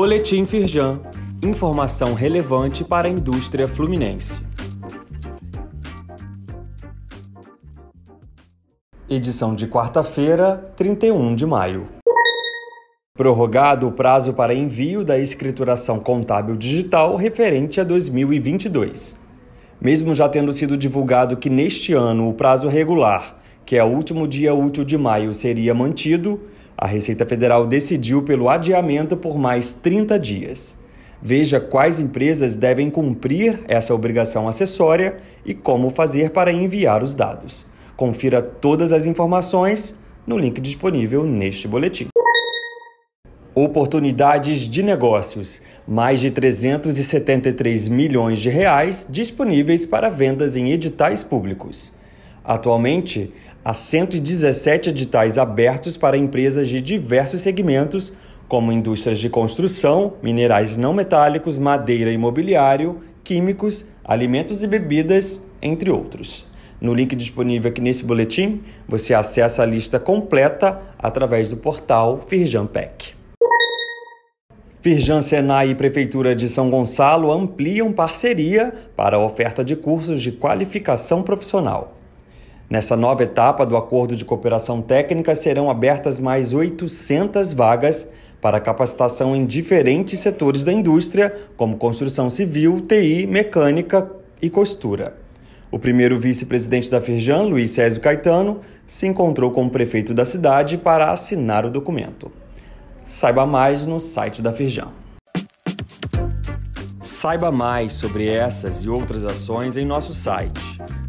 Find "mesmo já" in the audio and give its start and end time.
19.80-20.28